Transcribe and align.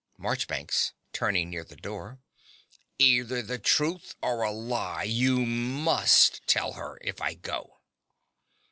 MARCHBANKS 0.17 0.93
(turning 1.13 1.51
near 1.51 1.63
the 1.63 1.75
door). 1.75 2.17
Either 2.97 3.43
the 3.43 3.59
truth 3.59 4.15
or 4.19 4.41
a 4.41 4.49
lie 4.51 5.03
you 5.03 5.45
MUST 5.45 6.41
tell 6.47 6.73
her, 6.73 6.97
if 7.03 7.21
I 7.21 7.35
go. 7.35 7.77